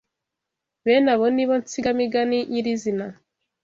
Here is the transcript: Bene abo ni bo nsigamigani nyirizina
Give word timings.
Bene 0.83 1.09
abo 1.13 1.25
ni 1.35 1.43
bo 1.47 1.55
nsigamigani 1.61 2.39
nyirizina 2.51 3.05